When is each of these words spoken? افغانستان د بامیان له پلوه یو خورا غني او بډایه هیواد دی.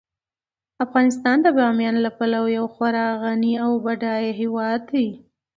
افغانستان 0.85 1.37
د 1.41 1.47
بامیان 1.57 1.95
له 2.05 2.09
پلوه 2.17 2.49
یو 2.57 2.65
خورا 2.73 3.07
غني 3.23 3.53
او 3.65 3.71
بډایه 3.83 4.31
هیواد 4.41 4.81
دی. 4.91 5.07